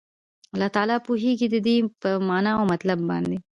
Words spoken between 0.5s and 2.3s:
الله تعالی پوهيږي ددي په